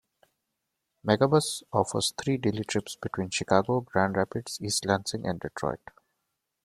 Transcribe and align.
Megabus 1.07 1.61
offers 1.71 2.11
three 2.17 2.35
daily 2.35 2.63
trips 2.63 2.95
between 2.95 3.29
Chicago, 3.29 3.81
Grand 3.81 4.17
Rapids, 4.17 4.59
East 4.59 4.83
Lansing, 4.87 5.27
and 5.27 5.39
Detroit. 5.39 5.91